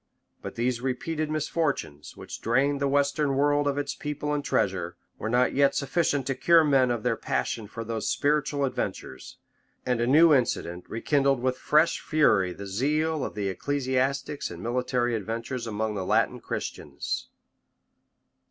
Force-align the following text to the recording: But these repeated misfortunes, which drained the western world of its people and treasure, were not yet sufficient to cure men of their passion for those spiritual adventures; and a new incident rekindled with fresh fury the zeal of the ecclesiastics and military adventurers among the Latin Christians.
But 0.41 0.55
these 0.55 0.81
repeated 0.81 1.29
misfortunes, 1.29 2.17
which 2.17 2.41
drained 2.41 2.81
the 2.81 2.87
western 2.87 3.35
world 3.35 3.67
of 3.67 3.77
its 3.77 3.93
people 3.93 4.33
and 4.33 4.43
treasure, 4.43 4.97
were 5.19 5.29
not 5.29 5.53
yet 5.53 5.75
sufficient 5.75 6.25
to 6.25 6.33
cure 6.33 6.63
men 6.63 6.89
of 6.89 7.03
their 7.03 7.15
passion 7.15 7.67
for 7.67 7.83
those 7.83 8.09
spiritual 8.09 8.65
adventures; 8.65 9.37
and 9.85 10.01
a 10.01 10.07
new 10.07 10.33
incident 10.33 10.85
rekindled 10.89 11.39
with 11.43 11.59
fresh 11.59 11.99
fury 12.01 12.51
the 12.51 12.65
zeal 12.65 13.23
of 13.23 13.35
the 13.35 13.47
ecclesiastics 13.47 14.49
and 14.49 14.63
military 14.63 15.13
adventurers 15.15 15.67
among 15.67 15.93
the 15.93 16.03
Latin 16.03 16.39
Christians. 16.39 17.27